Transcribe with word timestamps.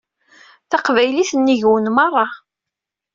Taqbaylit 0.69 1.31
nnig-wen 1.35 1.85
merra. 1.95 2.27